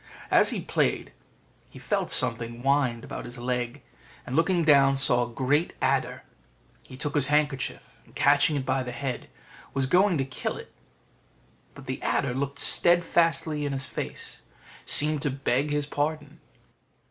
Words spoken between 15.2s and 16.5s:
to beg his pardon.